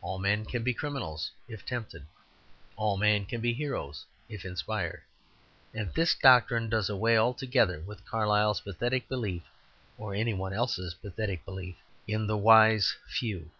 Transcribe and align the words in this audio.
All 0.00 0.20
men 0.20 0.44
can 0.44 0.62
be 0.62 0.72
criminals, 0.72 1.32
if 1.48 1.66
tempted; 1.66 2.06
all 2.76 2.96
men 2.96 3.26
can 3.26 3.40
be 3.40 3.52
heroes, 3.52 4.06
if 4.28 4.44
inspired. 4.44 5.02
And 5.74 5.92
this 5.92 6.14
doctrine 6.14 6.68
does 6.68 6.88
away 6.88 7.18
altogether 7.18 7.80
with 7.80 8.06
Carlyle's 8.06 8.60
pathetic 8.60 9.08
belief 9.08 9.42
(or 9.98 10.14
any 10.14 10.34
one 10.34 10.52
else's 10.52 10.94
pathetic 10.94 11.44
belief) 11.44 11.74
in 12.06 12.28
"the 12.28 12.36
wise 12.36 12.96
few." 13.08 13.50